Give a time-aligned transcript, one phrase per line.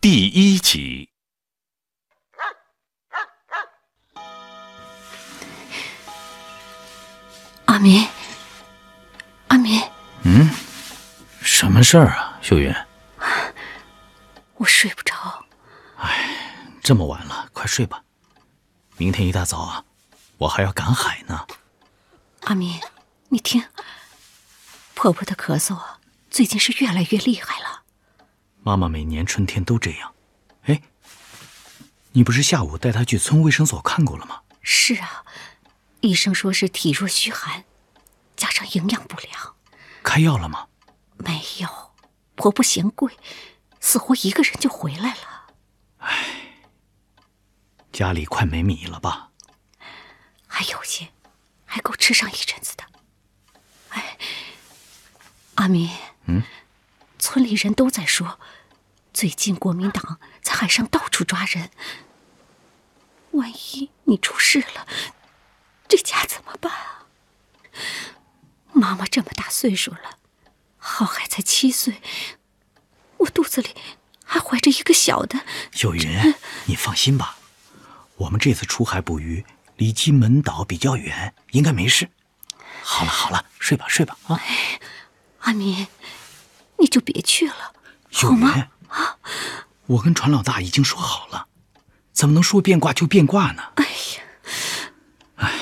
[0.00, 1.10] 第一集。
[7.66, 8.08] 阿明，
[9.48, 9.78] 阿明，
[10.22, 10.48] 嗯，
[11.42, 12.74] 什么事儿啊，秀云？
[14.54, 15.44] 我睡不着。
[15.98, 18.02] 哎，这么晚了，快睡吧。
[18.96, 19.84] 明天一大早啊，
[20.38, 21.46] 我还要赶海呢。
[22.44, 22.80] 阿明，
[23.28, 23.62] 你听，
[24.94, 27.79] 婆婆的咳嗽啊，最近是越来越厉害了。
[28.70, 30.14] 妈妈每年春天都这样。
[30.62, 30.80] 哎，
[32.12, 34.42] 你不是下午带她去村卫生所看过了吗？
[34.62, 35.24] 是啊。
[36.02, 37.64] 医生说是体弱虚寒，
[38.36, 39.56] 加上营养不良。
[40.04, 40.68] 开药了吗？
[41.16, 41.68] 没有，
[42.36, 43.12] 婆婆嫌贵，
[43.80, 45.52] 死活一个人就回来了。
[45.98, 46.62] 唉，
[47.92, 49.30] 家里快没米了吧？
[50.46, 51.08] 还有些，
[51.64, 52.84] 还够吃上一阵子的。
[53.88, 54.16] 哎，
[55.56, 55.90] 阿明，
[56.26, 56.44] 嗯，
[57.18, 58.38] 村里人都在说，
[59.12, 61.70] 最近国民党在海上到处抓人，
[63.32, 64.86] 万一你出事了。
[65.88, 67.06] 这家怎么办啊？
[68.72, 70.18] 妈妈这么大岁数了，
[70.78, 72.00] 浩海才七岁，
[73.18, 73.74] 我肚子里
[74.24, 75.40] 还怀着一个小的。
[75.72, 76.34] 秀云，
[76.66, 77.36] 你放心吧，
[78.16, 79.44] 我们这次出海捕鱼
[79.76, 82.08] 离金门岛比较远，应该没事。
[82.82, 84.40] 好了好了，睡吧睡吧啊！
[85.40, 85.88] 阿明，
[86.78, 87.74] 你就别去了，
[88.12, 88.68] 好吗？
[88.90, 89.16] 啊，
[89.86, 91.48] 我跟船老大已经说好了，
[92.12, 93.72] 怎么能说变卦就变卦呢？
[93.76, 94.22] 哎呀，
[95.36, 95.52] 哎。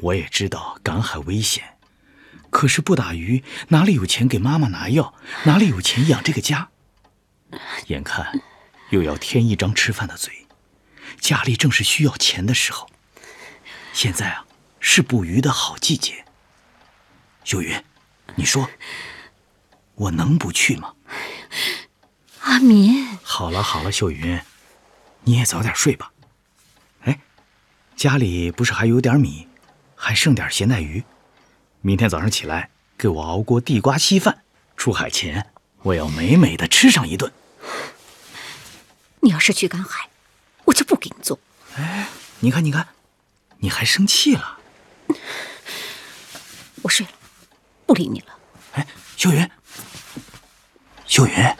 [0.00, 1.78] 我也知道赶海危险，
[2.50, 5.14] 可是不打鱼哪里有钱给妈妈拿药？
[5.44, 6.68] 哪里有钱养这个家？
[7.86, 8.42] 眼看
[8.90, 10.46] 又要添一张吃饭的嘴，
[11.18, 12.90] 家里正是需要钱的时候。
[13.94, 14.44] 现在啊，
[14.80, 16.26] 是捕鱼的好季节。
[17.42, 17.82] 秀云，
[18.34, 18.68] 你说
[19.94, 20.92] 我能不去吗？
[22.46, 24.40] 阿民，好了好了，秀云，
[25.24, 26.12] 你也早点睡吧。
[27.00, 27.18] 哎，
[27.96, 29.48] 家里不是还有点米？
[29.96, 31.02] 还剩点咸带鱼，
[31.80, 34.44] 明天早上起来给我熬锅地瓜稀饭。
[34.76, 35.50] 出海前
[35.82, 37.32] 我要美美的吃上一顿。
[39.20, 40.08] 你要是去赶海，
[40.66, 41.40] 我就不给你做。
[41.74, 42.06] 哎，
[42.38, 42.86] 你看，你看，
[43.58, 44.58] 你还生气了？
[46.82, 47.12] 我睡了，
[47.86, 48.38] 不理你了。
[48.74, 49.50] 哎，秀云，
[51.06, 51.56] 秀云，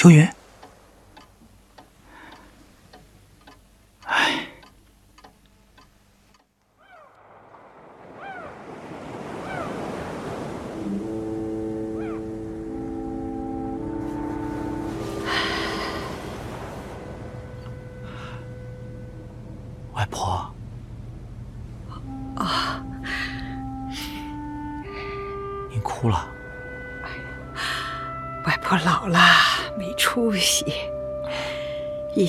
[0.00, 0.39] 秋云。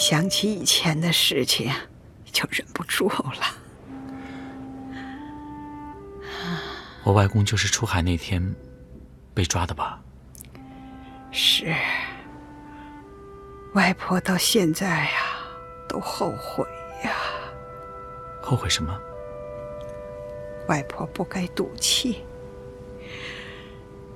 [0.01, 1.71] 想起以前的事情，
[2.31, 3.55] 就忍不住了。
[7.03, 8.55] 我外公就是出海那天
[9.31, 10.01] 被抓的吧？
[11.31, 11.71] 是。
[13.75, 15.19] 外婆到现在呀，
[15.87, 16.65] 都后悔
[17.03, 17.11] 呀。
[18.41, 18.99] 后悔什么？
[20.67, 22.25] 外婆不该赌气。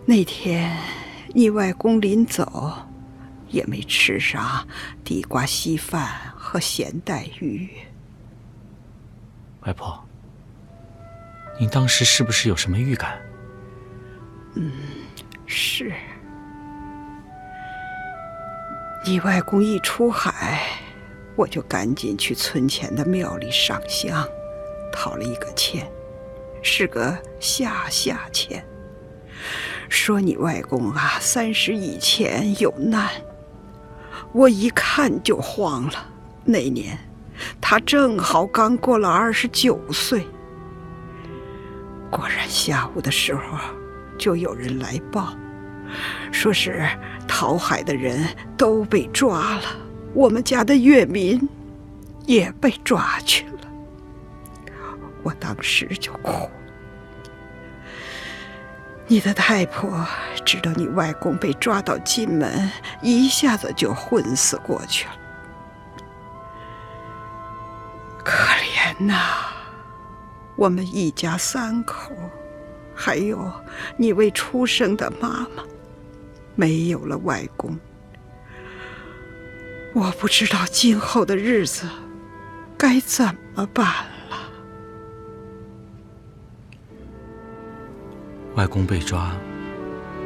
[0.03, 0.75] 那天
[1.27, 2.73] 你外公临走，
[3.55, 4.67] 也没吃啥
[5.03, 7.69] 地瓜稀饭和咸带鱼。
[9.61, 9.97] 外婆，
[11.57, 13.17] 您当时是不是有什么预感？
[14.55, 14.71] 嗯，
[15.45, 15.93] 是。
[19.05, 20.61] 你外公一出海。
[21.37, 24.25] 我就赶紧去村前的庙里上香，
[24.89, 25.85] 讨了一个签，
[26.63, 28.63] 是个下下签，
[29.89, 33.11] 说你外公啊三十以前有难。
[34.35, 35.93] 我一看就慌了，
[36.43, 36.97] 那年
[37.61, 40.27] 他正好刚过了二十九岁。
[42.11, 43.57] 果然下午的时候
[44.17, 45.33] 就有人来报，
[46.33, 46.85] 说是
[47.25, 48.27] 讨海的人
[48.57, 49.63] 都被抓了。
[50.13, 51.47] 我们家的月民
[52.25, 53.69] 也被抓去了，
[55.23, 56.49] 我当时就哭。
[59.07, 60.05] 你的太婆
[60.43, 62.71] 知道你外公被抓到金门，
[63.01, 65.11] 一下子就昏死过去了。
[68.23, 69.15] 可怜呐，
[70.55, 72.11] 我们一家三口，
[72.95, 73.51] 还有
[73.95, 75.63] 你未出生的妈妈，
[76.55, 77.77] 没有了外公。
[79.93, 81.87] 我不知道今后的日子
[82.75, 83.23] 该怎
[83.53, 83.87] 么办
[88.55, 89.31] 外公被抓，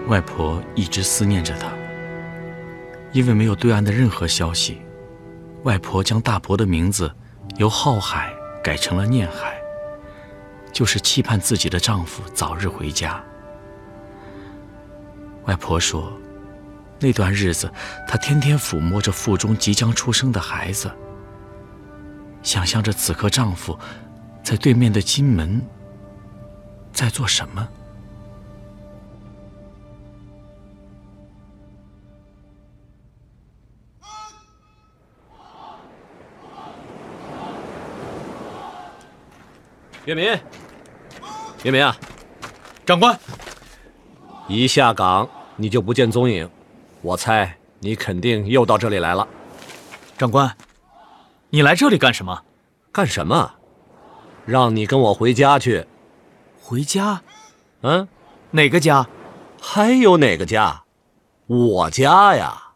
[0.08, 1.68] 外婆一直思念着他。
[3.12, 4.82] 因为没有对岸的任何消息，
[5.64, 7.12] 外婆将大伯的名字
[7.58, 8.32] 由浩海
[8.64, 9.60] 改成了念海，
[10.72, 13.20] 就是期盼自己的丈夫早日回家。
[15.46, 16.14] 外婆说，
[17.00, 17.72] 那段日子
[18.08, 20.92] 她天天抚摸着腹中即将出生的孩子，
[22.44, 23.76] 想象着此刻丈夫
[24.44, 25.60] 在对面的金门
[26.94, 27.68] 在做什么。
[40.06, 40.26] 月明，
[41.64, 41.96] 月明啊，
[42.86, 43.20] 长官，
[44.48, 46.50] 一下岗你就不见踪影，
[47.02, 49.28] 我猜你肯定又到这里来了。
[50.18, 50.56] 长官，
[51.50, 52.44] 你来这里干什么？
[52.92, 53.54] 干什么？
[54.46, 55.86] 让你跟我回家去。
[56.62, 57.22] 回家？
[57.82, 58.08] 嗯，
[58.52, 59.08] 哪个家？
[59.62, 60.84] 还有哪个家？
[61.48, 62.72] 我家呀。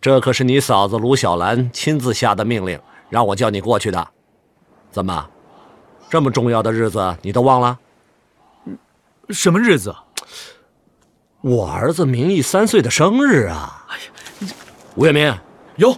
[0.00, 2.78] 这可是你嫂子卢小兰亲自下的命令，
[3.08, 4.08] 让我叫你过去的。
[4.90, 5.30] 怎么？
[6.10, 7.78] 这么重要的日子你都忘了？
[9.30, 9.94] 什么日子？
[11.40, 13.86] 我儿子明义三岁的生日啊！
[13.88, 14.52] 哎呀，
[14.96, 15.38] 吴月明，
[15.76, 15.96] 有，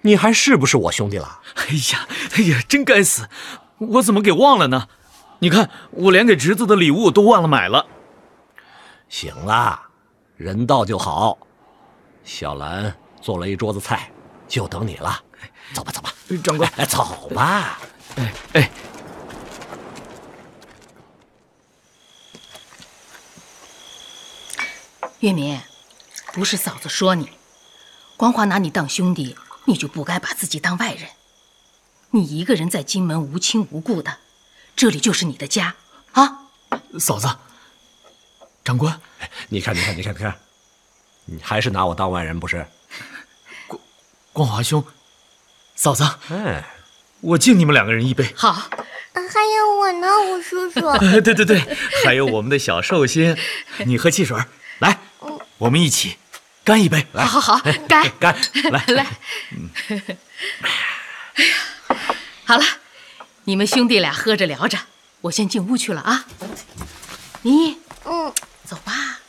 [0.00, 1.40] 你还是不是我兄弟了？
[1.54, 3.28] 哎呀，哎呀，真该死！
[3.78, 4.88] 我怎么给忘了呢？
[5.38, 7.86] 你看，我连给侄子的礼物都忘了买了。
[9.08, 9.80] 行了，
[10.36, 11.38] 人到就好。
[12.24, 14.10] 小兰做了一桌子菜，
[14.48, 15.20] 就等你了。
[15.72, 17.78] 走吧，走吧，长官，走吧。
[18.16, 18.70] 哎哎，
[25.20, 25.60] 月明，
[26.32, 27.30] 不是嫂子说你，
[28.16, 29.36] 光华拿你当兄弟，
[29.66, 31.08] 你就不该把自己当外人。
[32.10, 34.18] 你一个人在金门无亲无故的，
[34.74, 35.76] 这里就是你的家
[36.12, 36.48] 啊！
[36.98, 37.28] 嫂子，
[38.64, 39.00] 长官，
[39.48, 40.38] 你看，你看，你看，你看，
[41.26, 42.66] 你还是拿我当外人不是？
[43.68, 43.80] 光
[44.32, 44.84] 光华兄，
[45.76, 46.64] 嫂子，哎。
[47.20, 48.32] 我敬你们两个人一杯。
[48.34, 48.52] 好，
[49.12, 49.20] 还
[49.56, 50.80] 有我呢，吴叔叔。
[51.20, 51.62] 对对对，
[52.04, 53.36] 还有我们的小寿星，
[53.84, 54.38] 你喝汽水，
[54.80, 54.98] 来，
[55.58, 56.16] 我们一起
[56.64, 57.06] 干一杯。
[57.12, 58.36] 来，好好好，干干，
[58.70, 59.06] 来 来。
[61.34, 61.56] 哎呀，
[62.44, 62.64] 好了，
[63.44, 64.78] 你们兄弟俩喝着聊着，
[65.22, 66.24] 我先进屋去了啊。
[67.42, 68.32] 林毅，嗯，
[68.64, 69.20] 走吧，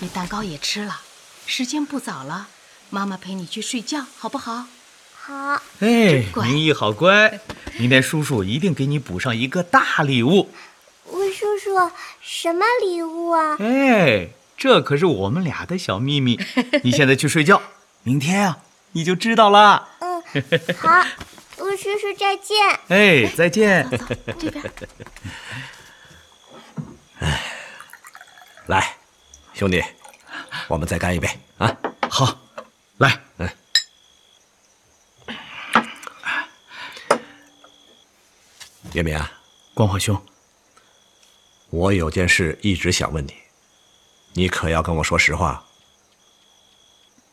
[0.00, 1.00] 你蛋糕也吃了，
[1.46, 2.48] 时间不早了，
[2.90, 4.66] 妈妈陪你去睡觉，好不好？
[5.28, 7.38] 好，哎，明义好乖，
[7.78, 10.48] 明天叔叔一定给你补上一个大礼物。
[11.04, 11.90] 吴叔叔，
[12.22, 13.54] 什么礼物啊？
[13.60, 16.40] 哎，这可是我们俩的小秘密。
[16.82, 17.60] 你现在去睡觉，
[18.04, 18.56] 明天啊
[18.92, 19.86] 你就知道了。
[19.98, 20.22] 嗯，
[20.78, 21.04] 好，
[21.58, 22.56] 吴叔叔再见。
[22.88, 23.86] 哎，再见。
[23.90, 24.64] 走走，这边。
[27.18, 27.42] 哎，
[28.68, 28.96] 来，
[29.52, 29.84] 兄弟，
[30.68, 31.28] 我们再干一杯
[31.58, 31.76] 啊！
[32.08, 32.34] 好，
[32.96, 33.46] 来，嗯。
[38.94, 39.30] 月明啊，
[39.74, 40.20] 光华兄，
[41.68, 43.34] 我有件事一直想问你，
[44.32, 45.62] 你可要跟我说实话。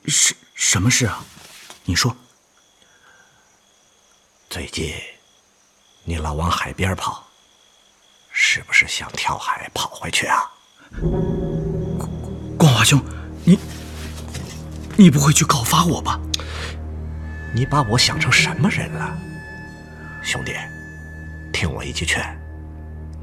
[0.05, 1.23] 什什么事啊？
[1.85, 2.15] 你说。
[4.49, 4.93] 最近
[6.03, 7.25] 你老往海边跑，
[8.31, 10.51] 是不是想跳海跑回去啊？
[12.59, 13.01] 光华兄，
[13.45, 13.57] 你
[14.97, 16.19] 你不会去告发我吧？
[17.55, 19.17] 你把我想成什么人了，
[20.21, 20.53] 兄弟？
[21.55, 22.21] 听我一句劝，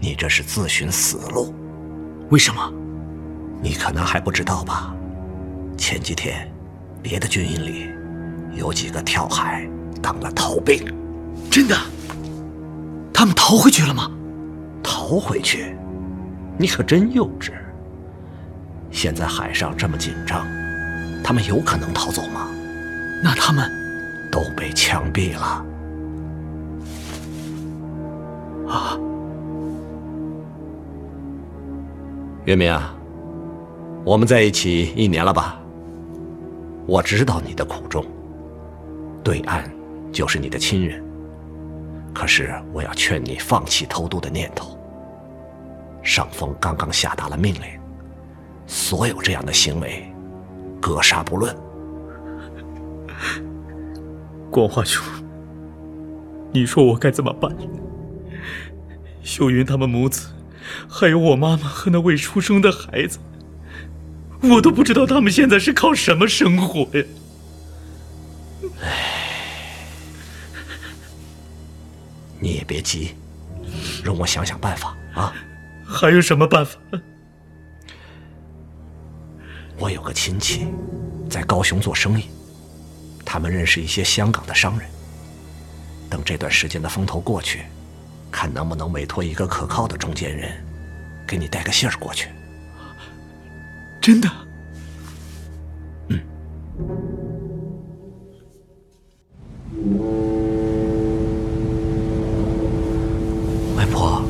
[0.00, 1.54] 你这是自寻死路。
[2.30, 2.72] 为什么？
[3.60, 4.96] 你可能还不知道吧？
[5.76, 6.50] 前几天，
[7.02, 7.90] 别的军营里
[8.56, 9.68] 有几个跳海
[10.00, 10.82] 当了逃兵。
[11.50, 11.76] 真的？
[13.12, 14.10] 他们逃回去了吗？
[14.82, 15.76] 逃回去？
[16.56, 17.52] 你可真幼稚。
[18.90, 20.46] 现在海上这么紧张，
[21.22, 22.48] 他们有可能逃走吗？
[23.22, 23.70] 那他们
[24.32, 25.66] 都被枪毙了。
[28.72, 28.98] 啊，
[32.46, 32.96] 月明啊，
[34.02, 35.60] 我们在一起一年了吧？
[36.86, 38.02] 我知道你的苦衷，
[39.22, 39.70] 对岸
[40.10, 41.04] 就是你的亲人。
[42.14, 44.78] 可是我要劝你放弃偷渡的念头。
[46.02, 47.62] 上峰刚刚下达了命令，
[48.66, 50.10] 所有这样的行为，
[50.80, 51.54] 格杀不论。
[54.50, 55.04] 光华兄，
[56.52, 57.54] 你说我该怎么办？
[59.22, 60.28] 秀云他们母子，
[60.88, 63.18] 还有我妈妈和那未出生的孩子，
[64.42, 67.04] 我都不知道他们现在是靠什么生活呀！
[68.80, 68.88] 唉，
[72.40, 73.14] 你也别急，
[74.02, 75.32] 容我想想办法啊！
[75.84, 76.78] 还有什么办法？
[79.78, 80.66] 我有个亲戚，
[81.28, 82.24] 在高雄做生意，
[83.24, 84.88] 他们认识一些香港的商人。
[86.10, 87.62] 等这段时间的风头过去，
[88.32, 90.50] 看能不能委托一个可靠的中间人，
[91.26, 92.28] 给你带个信儿过去。
[94.00, 94.28] 真的？
[96.08, 96.18] 嗯。
[103.76, 104.24] 外婆，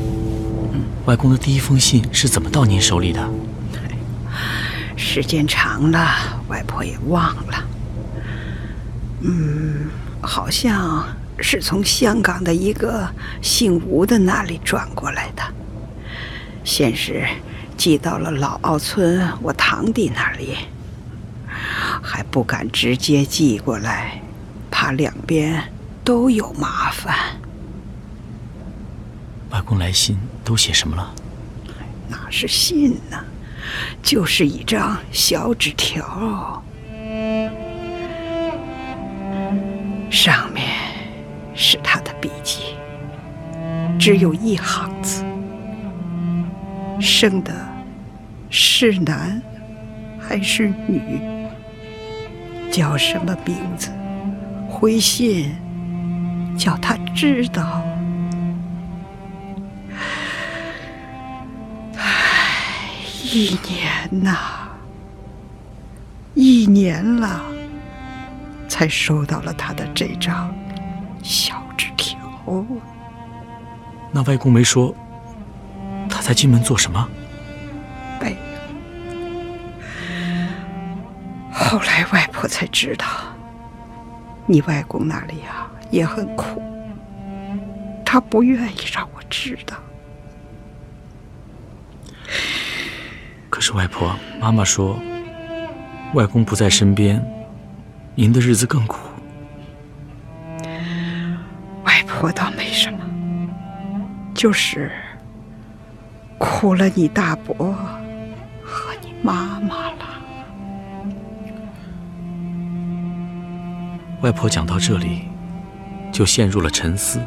[1.05, 3.27] 外公的第一封信是怎么到您手里的？
[4.95, 7.63] 时间长了，外婆也忘了。
[9.21, 9.89] 嗯，
[10.21, 11.05] 好像
[11.39, 13.07] 是从香港的一个
[13.41, 15.43] 姓吴的那里转过来的，
[16.63, 17.25] 先是
[17.75, 20.55] 寄到了老澳村我堂弟那里，
[22.01, 24.21] 还不敢直接寄过来，
[24.71, 25.63] 怕两边
[26.03, 27.15] 都有麻烦。
[29.49, 31.13] 外公来信都写什么了？
[32.07, 33.17] 哪是信呢？
[34.01, 36.63] 就是一张小纸条，
[40.11, 40.51] 上
[42.23, 42.77] 笔记，
[43.99, 45.25] 只有一行字
[47.01, 47.53] ：“生的
[48.49, 49.41] 是男
[50.17, 51.19] 还是女？
[52.71, 53.89] 叫什么名字？
[54.69, 55.53] 回信
[56.57, 57.83] 叫他知道。”
[63.33, 64.37] 一年呐，
[66.35, 67.41] 一年了，
[68.69, 70.55] 才收到了他的这张
[71.21, 71.61] 小
[72.45, 72.81] 纸条。
[74.11, 74.93] 那外公没说
[76.09, 77.09] 他在金门做什么？
[78.21, 78.37] 没
[81.51, 83.07] 后来外婆才知道，
[84.45, 86.61] 你外公那里呀也很苦，
[88.05, 89.75] 他不愿意让我知道。
[93.49, 94.99] 可是外婆，妈妈说，
[96.13, 97.23] 外公不在身边，
[98.15, 99.02] 您的日子更苦。
[104.43, 104.91] 就是
[106.37, 107.73] 苦了你大伯
[108.61, 109.99] 和你妈妈了。
[114.21, 115.21] 外婆讲到这里，
[116.11, 117.21] 就陷入了沉思。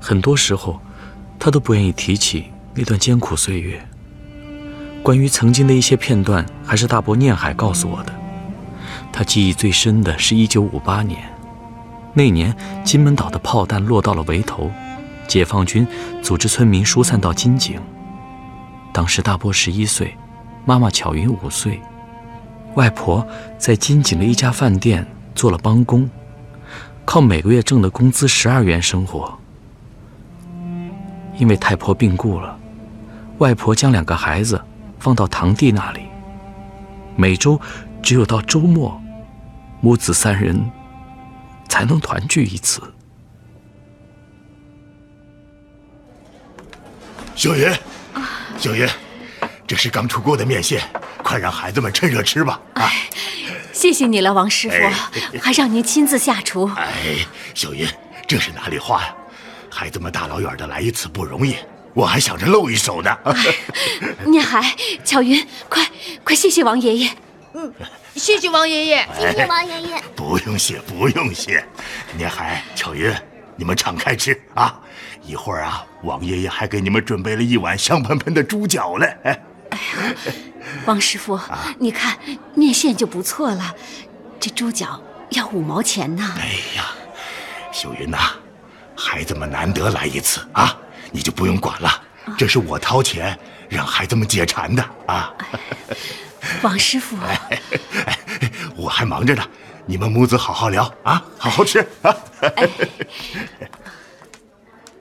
[0.00, 0.80] 很多时候，
[1.38, 3.78] 她都不愿意提起那段艰苦岁月。
[5.02, 8.14] 关于曾经的一些片段，还是大伯念海告诉我的。
[9.12, 11.20] 他记忆最深的是一九五八年，
[12.14, 14.70] 那年金门岛的炮弹落到了围头，
[15.28, 15.86] 解放军
[16.20, 17.80] 组织村民疏散到金井。
[18.92, 20.16] 当时大伯十一岁，
[20.64, 21.80] 妈妈巧云五岁，
[22.74, 23.24] 外婆
[23.56, 25.06] 在金井的一家饭店
[25.36, 26.10] 做了帮工，
[27.04, 29.38] 靠每个月挣的工资十二元生活。
[31.36, 32.58] 因为太婆病故了，
[33.38, 34.60] 外婆将两个孩子。
[35.00, 36.00] 放到堂弟那里，
[37.14, 37.60] 每周
[38.02, 39.00] 只有到周末，
[39.80, 40.60] 母子三人
[41.68, 42.82] 才能团聚一次。
[47.38, 47.72] 秀云，
[48.58, 48.84] 秀云，
[49.64, 50.82] 这是刚出锅的面线，
[51.22, 52.60] 快让孩子们趁热吃吧！
[52.74, 52.90] 啊，
[53.72, 56.68] 谢谢你了，王师傅，还让您亲自下厨。
[56.76, 57.88] 哎，秀云，
[58.26, 59.14] 这是哪里话呀？
[59.70, 61.54] 孩子们大老远的来一次不容易。
[61.94, 63.16] 我还想着露一手呢。
[64.26, 65.88] 念海、巧云，快
[66.24, 67.10] 快谢谢王爷爷。
[67.54, 67.72] 嗯，
[68.16, 70.02] 谢谢王爷爷，谢谢王爷爷。
[70.16, 71.64] 不用谢，不用谢。
[72.16, 73.14] 念海、巧云，
[73.58, 74.80] 你们敞开吃啊！
[75.22, 79.16] 一会儿啊，王爷爷还给你们准备了一碗香喷喷的猪脚嘞。
[79.24, 80.14] 哎呀，
[80.86, 81.38] 王师傅，
[81.80, 82.16] 你看
[82.54, 83.74] 面线就不错了，
[84.38, 86.34] 这猪脚要五毛钱呢。
[86.38, 86.94] 哎呀，
[87.72, 88.18] 秀云呐，
[88.96, 90.78] 孩子们难得来一次啊。
[91.10, 92.02] 你就不用管了，
[92.36, 93.36] 这是我掏钱
[93.68, 95.34] 让孩子们解馋的啊！
[96.62, 97.16] 王师傅，
[98.76, 99.42] 我还忙着呢，
[99.88, 102.14] 你们母子好好聊啊，好好吃啊！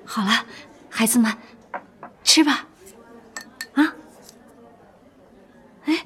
[0.06, 0.46] 好了，
[0.90, 1.30] 孩子们，
[2.24, 2.66] 吃吧。
[3.74, 3.94] 啊？
[5.84, 6.06] 哎，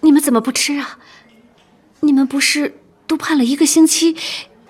[0.00, 0.98] 你们怎么不吃啊？
[2.00, 4.14] 你们不是都盼了一个星期，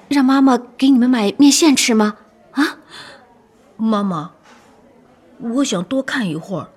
[0.07, 2.17] 让妈妈给你们买面线吃吗？
[2.53, 2.79] 啊？
[3.77, 4.31] 妈妈，
[5.41, 6.69] 我想多看一会儿。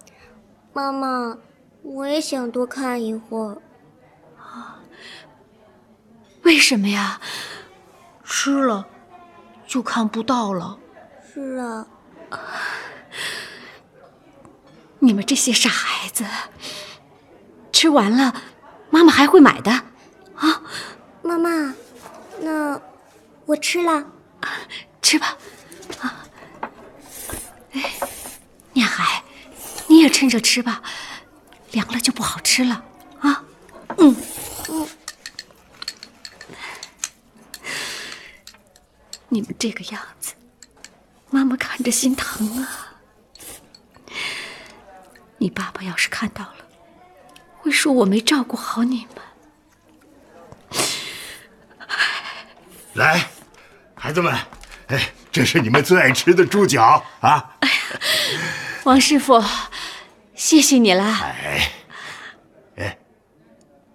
[0.74, 1.38] 妈妈，
[1.84, 3.62] 我也想多看一会儿。
[6.42, 6.44] 啊？
[6.44, 7.20] 为什么呀？
[8.24, 8.88] 吃了
[9.68, 10.78] 就看不到了。
[11.34, 11.86] 是啊。
[15.00, 16.26] 你们这些傻孩子，
[17.72, 18.42] 吃完了，
[18.90, 19.72] 妈妈还会买的。
[20.36, 20.62] 啊？
[21.22, 21.74] 妈妈，
[22.40, 22.80] 那
[23.46, 24.06] 我吃了。
[25.02, 25.38] 吃吧。
[26.00, 26.26] 啊。
[27.74, 27.94] 哎，
[28.74, 29.24] 念海，
[29.88, 30.82] 你也趁热吃吧，
[31.72, 32.84] 凉了就不好吃了
[33.20, 33.44] 啊。
[33.98, 34.16] 嗯。
[39.34, 40.34] 你们这个样子，
[41.30, 42.92] 妈妈看着心疼啊。
[45.38, 46.58] 你爸爸要是看到了，
[47.58, 50.80] 会说我没照顾好你们。
[52.96, 53.26] 来，
[53.96, 54.38] 孩子们，
[54.88, 57.56] 哎，这是你们最爱吃的猪脚啊！
[57.62, 57.70] 哎
[58.84, 59.42] 王师傅，
[60.36, 61.04] 谢谢你了。
[61.06, 61.72] 哎，
[62.76, 62.98] 哎，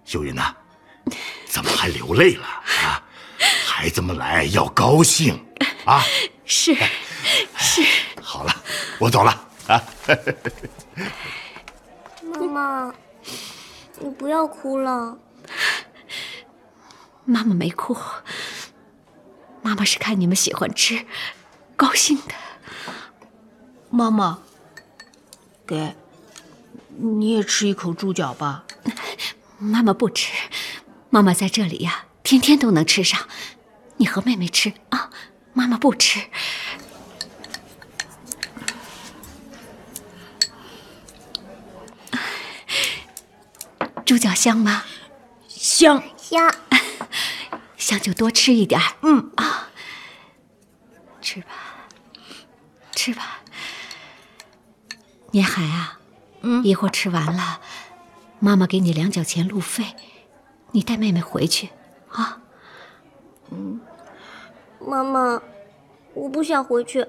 [0.03, 0.55] 秀云呐，
[1.45, 2.63] 怎么还流泪了啊？
[3.79, 5.39] 孩子们来要高兴
[5.85, 6.01] 啊！
[6.45, 6.75] 是，
[7.55, 7.83] 是。
[8.23, 8.51] 好了，
[8.97, 9.29] 我走了
[9.67, 9.83] 啊。
[12.25, 12.95] 妈妈，
[13.99, 15.15] 你不要哭了。
[17.23, 17.95] 妈妈没哭，
[19.61, 21.05] 妈妈是看你们喜欢吃，
[21.75, 22.33] 高兴的。
[23.91, 24.39] 妈妈，
[25.67, 25.95] 给，
[26.97, 28.63] 你也吃一口猪脚吧。
[29.59, 30.33] 妈妈不吃，
[31.11, 33.27] 妈妈在这里呀，天天都能吃上。
[33.97, 34.73] 你和妹妹吃。
[34.89, 35.09] 啊，
[35.53, 36.21] 妈妈不吃。
[44.05, 44.85] 猪脚香吗？
[45.47, 46.01] 香。
[46.17, 46.53] 香，
[47.77, 49.31] 香就多吃一点嗯。
[49.35, 49.69] 啊，
[51.21, 51.47] 吃吧，
[52.93, 53.39] 吃吧。
[55.31, 55.99] 年海啊，
[56.41, 57.61] 嗯，一会儿吃完了，
[58.39, 59.95] 妈妈给你两角钱路费，
[60.71, 61.69] 你带妹妹回去
[62.09, 62.41] 啊。
[63.51, 63.79] 嗯，
[64.87, 65.41] 妈妈，
[66.13, 67.05] 我不想回去，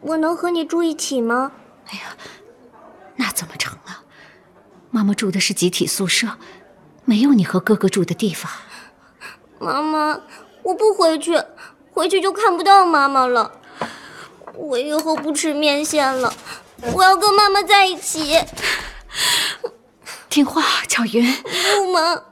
[0.00, 1.50] 我能和你住一起吗？
[1.88, 2.16] 哎呀，
[3.16, 4.04] 那怎么成啊？
[4.92, 6.28] 妈妈住的是集体宿舍，
[7.04, 8.50] 没有你和哥哥住的地方。
[9.58, 10.20] 妈妈，
[10.62, 11.42] 我不回去，
[11.90, 13.50] 回去就看不到妈妈了。
[14.54, 16.32] 我以后不吃面线了，
[16.94, 18.38] 我要跟妈妈在一起。
[20.28, 21.26] 听话，巧云。
[21.42, 22.22] 不吗？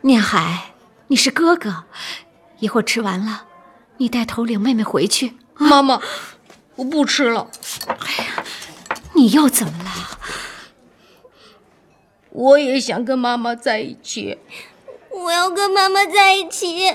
[0.00, 0.74] 念海，
[1.08, 1.84] 你是哥哥，
[2.58, 3.46] 一会儿吃完了，
[3.98, 5.36] 你带头领妹妹回去。
[5.54, 6.00] 妈妈，
[6.74, 7.48] 我不吃了。
[7.86, 8.44] 哎呀，
[9.14, 10.18] 你又怎么了？
[12.30, 14.38] 我也想跟妈妈在一起。
[15.10, 16.94] 我要跟妈妈在一起。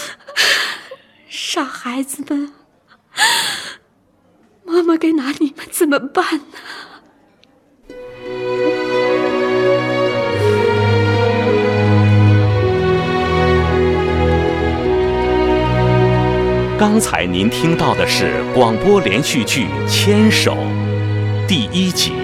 [1.28, 2.52] 傻孩子们，
[4.64, 6.44] 妈妈该拿你们怎么办呢？
[16.80, 20.54] 刚才您听到的是广播连续剧《牵手》
[21.46, 22.14] 第一集，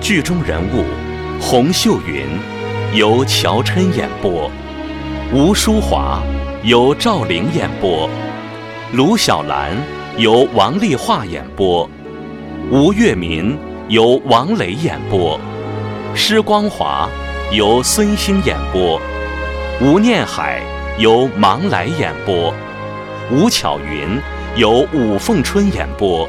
[0.00, 0.86] 剧中人物
[1.38, 2.24] 洪秀云
[2.98, 4.50] 由乔琛演播，
[5.34, 6.22] 吴淑华
[6.62, 8.08] 由赵玲演播，
[8.94, 9.76] 卢小兰
[10.16, 11.86] 由王丽华演播，
[12.70, 13.54] 吴月民
[13.88, 15.38] 由王磊演播，
[16.14, 17.06] 施光华
[17.52, 18.98] 由孙兴演播，
[19.82, 20.62] 吴念海。
[21.00, 22.52] 由芒来演播，
[23.30, 24.20] 吴巧云
[24.56, 26.28] 由武凤春演播，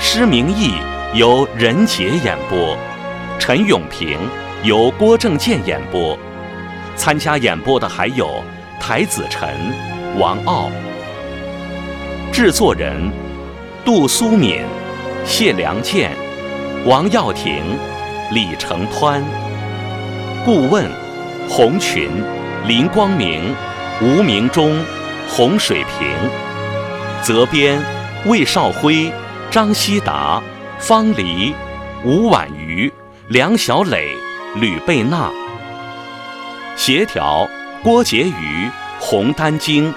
[0.00, 0.74] 施明义
[1.14, 2.76] 由任杰演播，
[3.38, 4.18] 陈永平
[4.64, 6.18] 由郭正健演播。
[6.96, 8.42] 参加演播的还有
[8.80, 9.48] 台子晨、
[10.18, 10.68] 王傲。
[12.32, 13.12] 制作人：
[13.84, 14.64] 杜苏敏、
[15.24, 16.10] 谢良健、
[16.84, 17.62] 王耀庭、
[18.32, 19.22] 李成湍。
[20.44, 20.90] 顾问：
[21.48, 22.10] 洪群、
[22.66, 23.54] 林光明。
[24.02, 24.82] 吴明忠、
[25.28, 26.08] 洪水平，
[27.22, 27.78] 责编
[28.24, 29.12] 魏少辉、
[29.50, 30.42] 张希达、
[30.78, 31.54] 方黎、
[32.02, 32.90] 吴婉瑜、
[33.28, 34.08] 梁小磊、
[34.56, 35.30] 吕贝娜，
[36.76, 37.46] 协调
[37.82, 39.92] 郭婕妤、洪丹晶，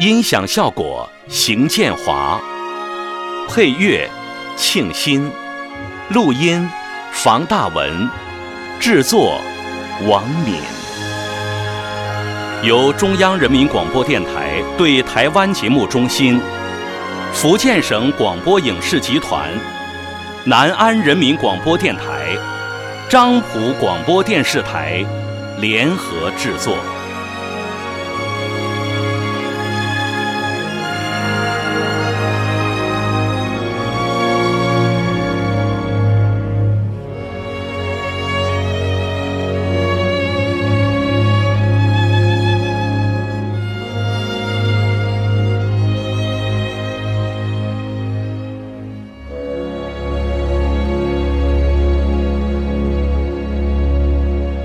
[0.00, 2.40] 音响效果邢建华，
[3.48, 4.10] 配乐
[4.56, 5.30] 庆新，
[6.08, 6.68] 录音
[7.12, 8.10] 房大文，
[8.80, 9.40] 制作
[10.04, 10.81] 王敏。
[12.62, 16.40] 由中央人民广播电台对台湾节目中心、
[17.32, 19.50] 福建省广播影视集团、
[20.44, 22.36] 南安人民广播电台、
[23.10, 25.04] 漳浦广播电视台
[25.58, 26.76] 联合制作。